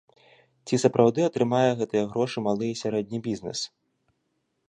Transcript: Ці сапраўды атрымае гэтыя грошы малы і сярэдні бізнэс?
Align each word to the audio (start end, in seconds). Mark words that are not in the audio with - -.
Ці 0.69 0.75
сапраўды 0.83 1.19
атрымае 1.25 1.71
гэтыя 1.83 2.07
грошы 2.15 2.37
малы 2.47 2.65
і 2.71 2.79
сярэдні 2.81 3.17
бізнэс? 3.27 3.59